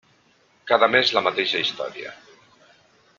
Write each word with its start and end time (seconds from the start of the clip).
Cada 0.71 0.87
mes, 0.95 1.11
la 1.17 1.23
mateixa 1.27 1.61
història. 1.65 2.17